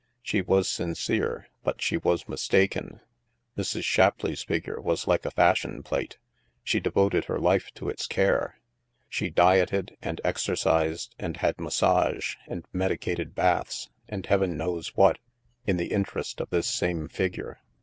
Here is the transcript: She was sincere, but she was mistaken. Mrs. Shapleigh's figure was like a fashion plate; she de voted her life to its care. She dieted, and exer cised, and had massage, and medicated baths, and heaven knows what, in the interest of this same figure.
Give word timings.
She 0.23 0.41
was 0.41 0.67
sincere, 0.67 1.47
but 1.63 1.79
she 1.79 1.95
was 1.97 2.27
mistaken. 2.27 3.01
Mrs. 3.55 3.83
Shapleigh's 3.83 4.41
figure 4.41 4.81
was 4.81 5.05
like 5.05 5.27
a 5.27 5.29
fashion 5.29 5.83
plate; 5.83 6.17
she 6.63 6.79
de 6.79 6.89
voted 6.89 7.25
her 7.25 7.37
life 7.37 7.69
to 7.75 7.87
its 7.87 8.07
care. 8.07 8.57
She 9.09 9.29
dieted, 9.29 9.95
and 10.01 10.19
exer 10.25 10.55
cised, 10.57 11.09
and 11.19 11.37
had 11.37 11.59
massage, 11.59 12.35
and 12.47 12.65
medicated 12.73 13.35
baths, 13.35 13.89
and 14.09 14.25
heaven 14.25 14.57
knows 14.57 14.95
what, 14.97 15.19
in 15.67 15.77
the 15.77 15.91
interest 15.93 16.41
of 16.41 16.49
this 16.49 16.65
same 16.65 17.07
figure. 17.07 17.59